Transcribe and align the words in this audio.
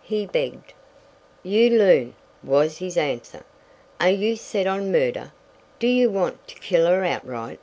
he 0.00 0.24
begged. 0.24 0.72
"You 1.42 1.68
loon," 1.68 2.14
was 2.42 2.78
his 2.78 2.96
answer. 2.96 3.44
"Are 4.00 4.08
you 4.08 4.36
set 4.36 4.66
on 4.66 4.90
murder? 4.90 5.32
Do 5.78 5.86
you 5.86 6.08
want 6.08 6.48
to 6.48 6.54
kill 6.60 6.86
her 6.86 7.04
outright?" 7.04 7.60